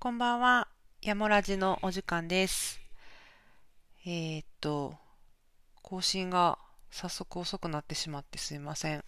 [0.00, 0.68] こんばんは。
[1.02, 2.78] ヤモラジのお時間です。
[4.06, 4.94] えー、っと、
[5.82, 6.56] 更新が
[6.88, 9.02] 早速遅くなってしまってすいません。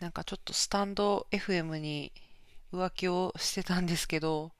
[0.00, 2.10] なんかちょっとスタンド FM に
[2.72, 4.50] 浮気をしてたんですけど、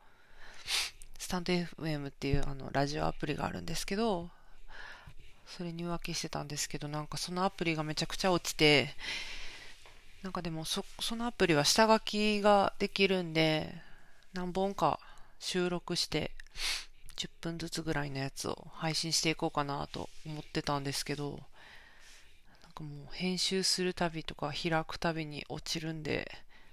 [1.18, 4.30] スタンド FM っていうあのラジオアプリがあるんですけど、
[5.44, 8.94] それに浮気してたんですけど、なんかそのアプリがめちゃくちゃ落ちて、
[10.22, 13.82] なんかでもそそのアプリは下書きができるんで、
[14.34, 15.00] 何本か
[15.38, 16.32] 収録して
[17.16, 21.30] 10分ずつぐらいのやつを配信していこうかなと思ってたんですけど
[22.62, 26.30] なんかもう編集するたびとか開くたびに落ちるんで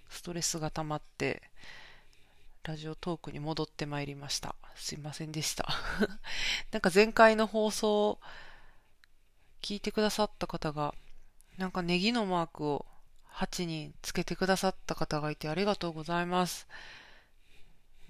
[0.09, 1.41] ストレスが溜まって
[2.63, 4.55] ラジオトークに戻ってまいりました。
[4.75, 5.67] すいませんでした。
[6.71, 8.20] なんか前回の放送
[9.63, 10.93] 聞いてくださった方が
[11.57, 12.85] なんかネギのマークを
[13.34, 16.67] 8人つけてくださった方がいてありがとうございます。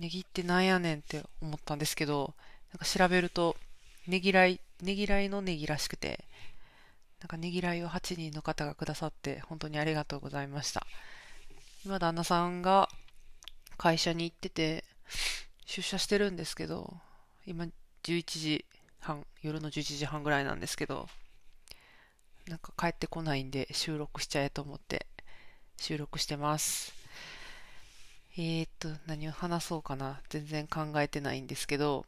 [0.01, 2.33] ネギってなんやねんって思ったんですけど、
[2.73, 3.55] なんか調べると、
[4.07, 6.25] ねぎらい、ねぎらいのネギらしくて、
[7.19, 10.87] なんかねぎらいを8人の方がくださって、本当にありがとうございました。
[11.85, 12.89] 今、旦那さんが
[13.77, 14.83] 会社に行ってて、
[15.67, 16.97] 出社してるんですけど、
[17.45, 17.67] 今
[18.01, 18.65] 11時
[19.01, 21.07] 半、夜の11時半ぐらいなんですけど、
[22.47, 25.05] なんか帰ってこないんで収録しちゃえと思って
[25.77, 27.00] 収録してます。
[28.37, 30.21] えー、っと、何を話そうかな。
[30.29, 32.05] 全然考えてないんですけど、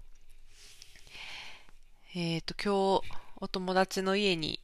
[2.16, 4.62] えー、っと、今日、お友達の家に、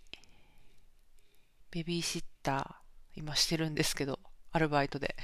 [1.70, 4.20] ベビーシッター、今してるんですけど、
[4.54, 5.18] アルバイトで、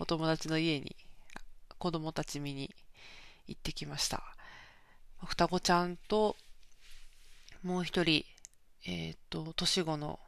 [0.00, 0.96] お友達の家に、
[1.78, 2.74] 子供たち見に
[3.46, 4.24] 行ってきました。
[5.24, 6.34] 双子ちゃんと、
[7.62, 8.24] もう一人、
[8.86, 10.18] えー、っと、年子の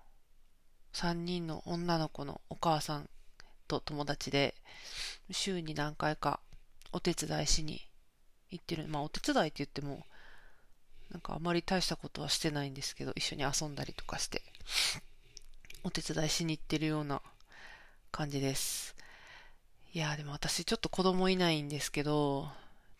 [0.93, 3.11] 3人の女の子のお母さん
[3.67, 4.55] と友達で、
[5.31, 6.41] 週に何回か
[6.93, 7.81] お手伝いしに
[8.51, 8.87] 行ってる。
[8.89, 10.05] まあお手伝いって言っても、
[11.11, 14.43] なんかあまり大したことはしてないんですけど、一緒に遊んだりとかして、
[15.85, 17.23] お手伝いしに行ってるような
[18.11, 18.97] 感じです。
[19.93, 22.51] いやでも私ちょっと子供いないんですけど、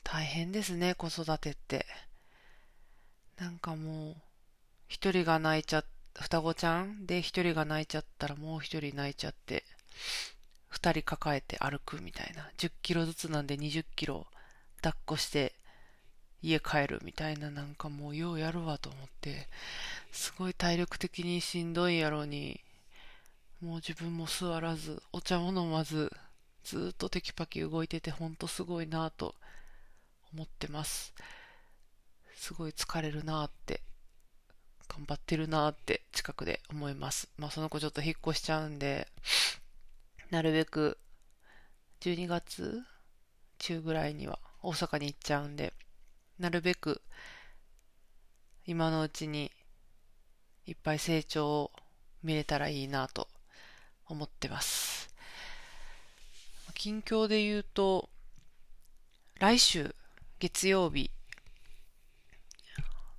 [0.03, 1.85] 大変ですね、子育てって。
[3.39, 4.17] なんかもう、
[4.89, 9.65] 一人が泣いちゃった双子ちゃんで一人が泣いちゃったらもう一人泣いちゃって、
[10.77, 12.51] 二人抱えて歩くみたいな。
[12.59, 14.27] 10キロずつなんで20キロ
[14.83, 15.55] 抱っこして
[16.43, 19.49] 家帰るみたいななんかもうようやるわと思って、
[20.13, 22.61] すごい体力的にしんどいやろうに、
[23.63, 26.13] もう自分も座らず、お茶も飲まず、
[26.63, 29.35] ずっとテキパキ動いててほんとすごいなぁと
[30.35, 31.15] 思ってます。
[32.37, 33.81] すごい疲れるなぁって、
[34.89, 37.29] 頑張ってるなぁって近くで思います。
[37.39, 39.09] まあその子ちょっと引っ越しちゃうんで、
[40.31, 40.99] なるべく
[42.01, 42.83] 12月
[43.59, 45.73] 中ぐらいには大阪に行っちゃうんで、
[46.39, 47.01] なるべく
[48.67, 49.53] 今のうちに
[50.67, 51.71] いっぱい成長を
[52.23, 53.29] 見れたらいいなと
[54.07, 55.09] 思ってます。
[56.75, 58.11] 近況で言うと、
[59.39, 59.95] 来週
[60.39, 61.11] 月曜日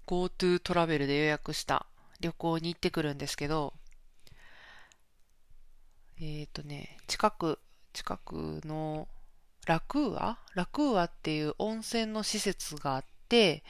[0.06, 1.86] GoTo トラベルで予約した
[2.20, 3.74] 旅行に行ってくるんですけど、
[6.20, 7.60] えっ、ー、とね、近く、
[7.94, 9.08] 近くの
[9.68, 10.40] ラクーア？
[10.56, 13.64] ラクーアっていう温泉の施設があって、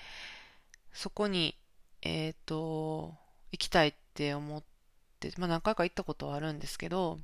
[0.94, 1.56] そこに、
[2.02, 3.16] えっ、ー、と、
[3.52, 4.64] 行きたいって思っ
[5.20, 7.20] て、まあ何回か行ったことはあるんですけど、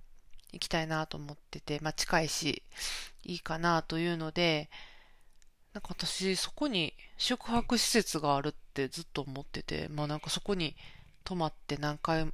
[0.52, 2.64] 行きたいなと思ってて、まあ近いし、
[3.24, 4.70] いいかなというので、
[5.74, 10.76] なんか私、そこに宿泊施設があるってずっと思ってて、まあなんかそこに
[11.24, 12.32] 泊まって何回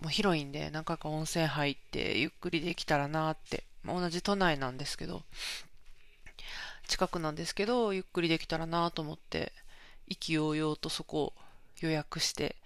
[0.00, 5.22] もう広いんで何回か温泉入ってゆっくりできたらなって、同じ都内なんですけど。
[6.90, 9.52] 近くなんですけどゆっくりできたらなと思って
[10.08, 11.32] 意気揚々とそこを
[11.80, 12.56] 予約して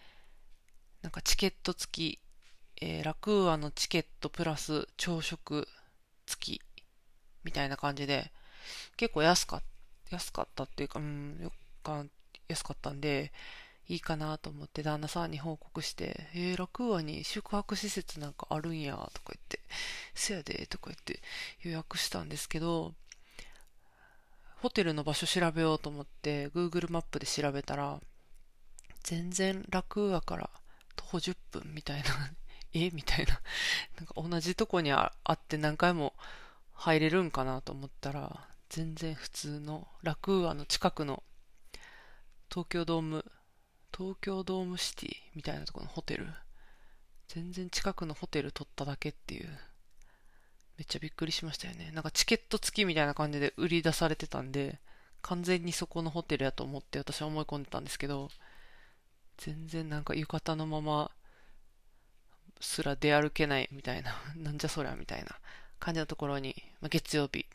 [1.02, 2.18] なんかチケット付き、
[2.80, 5.68] えー、ラクーアのチケットプラス朝食
[6.24, 6.60] 付き
[7.44, 8.32] みたいな感じで
[8.96, 9.60] 結構安か
[10.10, 11.52] 安かったっていうかうんよ
[11.82, 12.02] か
[12.48, 13.30] 安かったんで
[13.88, 19.60] いいかなと思って旦那さんに報告して、えー、ラクーアに宿泊施設なんかあるんや、とか言って、
[20.14, 21.20] せやで、とか言って
[21.62, 22.94] 予約したんですけど、
[24.62, 28.00] ホテルの場所調べようと思って Google マップで調べたら、
[29.02, 30.48] 全然ラクーアから
[30.96, 32.06] 徒歩10分みたいな、
[32.72, 33.40] えみたいな。
[33.96, 36.14] なんか同じとこにあって何回も
[36.72, 41.22] 入れるんかなと思ったら、全然普通のラクーアの近くの
[42.48, 43.30] 東京ドーム
[43.96, 46.26] 東京ドームシティみたいなところのホテル
[47.28, 49.48] 全然近くのホテル取っただけっていう
[50.76, 51.92] めっちゃびっくりしましたよね。
[51.94, 54.80] なんかチケット付きみたいな感じで売り出されてたんで、
[55.22, 58.28] 完全にそこのホテルやと思って私は思い込んでたんですけど、
[59.38, 61.10] 全然なんか浴衣のまま
[62.60, 65.38] すら出歩けないみたいな、 なんじゃそりゃみたいな
[65.78, 67.46] 感じのところに、まあ、月曜日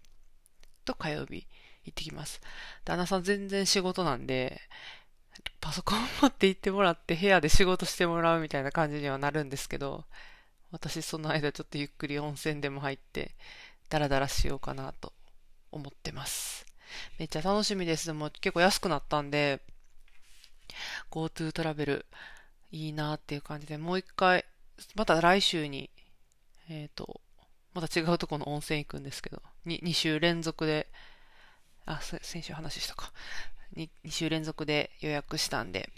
[0.86, 1.46] と火曜日
[1.84, 2.42] 行ってきます。
[2.86, 4.62] 旦那さん全然仕事なんで、
[5.62, 10.06] パソコン持って行ってもらって部屋で仕事してもらうみたいな感じにはなるんですけど、
[10.72, 13.36] 私その間ちょっとゆっくり温泉でも入って、
[13.90, 15.14] ダラダラしようかなと
[15.72, 16.66] 思ってます。
[17.18, 18.06] めっちゃ楽しみです。
[18.06, 19.62] でも結構安くなったんで、
[21.12, 22.06] GoTo トラベル
[22.72, 24.46] いいなっていう感じで、もう一回、
[24.96, 25.90] また来週に、
[26.70, 27.22] えっ、ー、と、
[27.74, 30.88] また違うとこの温泉行くんですけど、2, 2週連続で、
[31.86, 33.12] あ、先週話したか。
[33.76, 35.90] 2, 2週連続で予約したんで、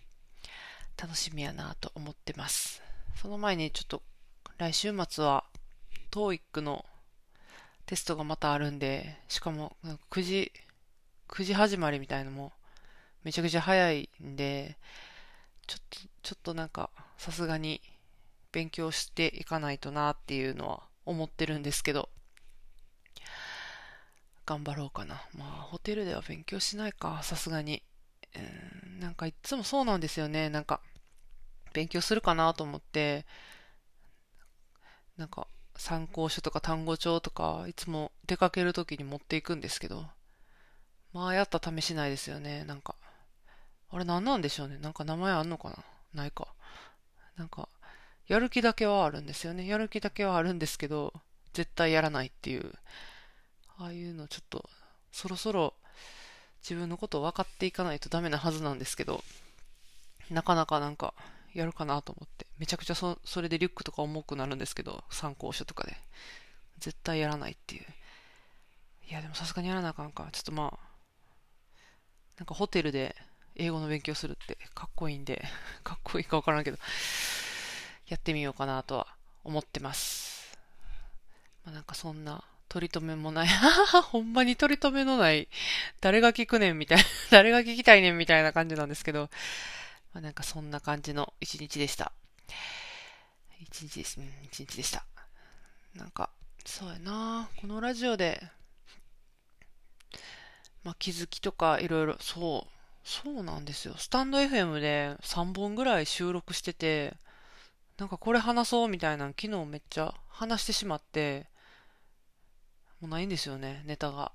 [1.02, 2.82] 楽しみやなと思ってます。
[3.16, 4.02] その前にちょっと、
[4.58, 5.46] 来週末は、
[6.12, 6.86] TOEIC の
[7.86, 9.76] テストがまたあるんで、しかも、
[10.10, 10.52] 9時、
[11.30, 12.52] 9時始まりみたいのも、
[13.24, 14.78] めちゃくちゃ早いんで、
[15.68, 17.82] ちょっと、ちょっとなんか、さすがに
[18.52, 22.10] 勉強していかないとなっていうのは思ってるんですけど、
[24.52, 25.22] 頑張ろうかな。
[25.38, 27.82] まあ、ホテルでは勉強しないか、さすがに。
[28.36, 30.50] うん、なんかいつもそうなんですよね。
[30.50, 30.82] なんか、
[31.74, 33.26] 勉強するかなと思って、
[35.16, 40.06] なんか、参考書とか単語帳とか、いつも出かけるときに持っていくんですけど、
[41.14, 42.66] まあ、やった試しないですよね。
[42.66, 42.96] なんか、
[43.90, 44.78] あれ何なんでしょうね。
[44.80, 45.78] なんか名前あんのかな
[46.14, 46.50] ないか。
[47.38, 47.70] なんか、
[48.28, 49.66] やる気だけはあるんですよね。
[49.66, 51.14] やる気だけはあるんですけど、
[51.54, 52.74] 絶対やらないっていう。
[53.82, 54.70] ああいうのちょっと、
[55.12, 55.74] そろそろ
[56.62, 59.24] 自分のことを分かっていかないとダメなはずなんですけど、
[60.30, 61.14] なかなかなんか、
[61.54, 62.46] やるかなと思って。
[62.60, 65.98] めちゃくちゃそそれでリュックとか重くなるんですけど、参考書とかで。
[66.80, 67.86] 絶対やらないっていう。
[69.10, 70.30] いや、でもさすがにやらなあかんか。
[70.32, 70.80] ちょっとまあ、
[72.38, 73.16] なんかホテルで
[73.56, 75.44] 英語の勉強するってかっこいいんで、
[75.84, 76.78] かっこいいかわからんけど、
[78.08, 79.08] やってみようかなとは
[79.44, 80.58] 思ってます。
[81.66, 83.48] まあ、なんかそんな取り留めもない
[84.12, 85.50] ほんまに取り留めのない、
[86.00, 89.30] 誰が聞くねんみたいな、 誰が聞きたいねんみたいな感じなんですけど、
[90.14, 92.14] まあ、なんかそんな感じの一日でした。
[93.60, 94.22] 一日です。
[94.22, 95.04] うん、一日でした。
[95.96, 96.30] なんか、
[96.66, 98.42] そうやなこのラジオで
[100.86, 102.72] まあ、気づきとかいろいろ、そう、
[103.04, 103.96] そうなんですよ。
[103.98, 107.18] スタンド FM で3本ぐらい収録してて、
[107.98, 111.51] なんかこれ話そうみたいなの昨日めっちゃ話してしまって、
[113.02, 114.32] もうないんですよね、ネタが。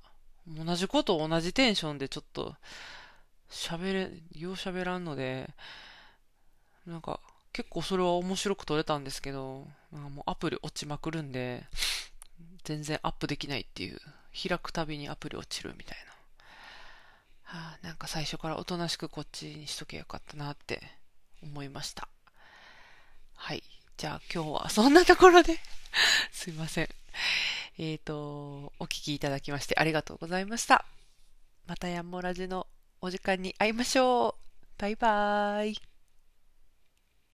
[0.48, 2.54] 同じこと同じテンションでちょっと、
[3.50, 5.48] 喋れ、よう喋らんので、
[6.86, 7.20] なんか
[7.52, 11.64] 結構それは面白く撮れたんですけど、もうアプリ落ちまくるんで、
[12.64, 13.98] 全然アップできないっていう、
[14.48, 16.12] 開くたびにアプリ落ちるみたいな。
[17.58, 20.82] はあ、なんか最初からおとなしくこっちにしとけよかったなって
[21.42, 22.08] 思いました。
[23.36, 23.62] はい。
[23.96, 25.58] じゃあ今日はそんなところで
[26.32, 26.88] すいません。
[27.78, 30.84] えっ、ー、と、お聞きいただきましてありがとうございました。
[31.66, 32.66] またやんもラジの
[33.00, 34.66] お時間に会いましょう。
[34.78, 35.95] バイバーイ。